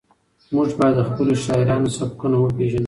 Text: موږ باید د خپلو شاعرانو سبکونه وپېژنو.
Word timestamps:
موږ 0.55 0.69
باید 0.79 0.95
د 0.97 1.01
خپلو 1.09 1.33
شاعرانو 1.45 1.93
سبکونه 1.97 2.35
وپېژنو. 2.39 2.79